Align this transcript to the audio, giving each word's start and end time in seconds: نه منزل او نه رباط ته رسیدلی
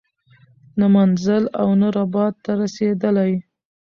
نه 0.79 0.85
منزل 0.95 1.43
او 1.61 1.69
نه 1.81 1.87
رباط 1.97 2.33
ته 2.43 2.51
رسیدلی 2.61 3.33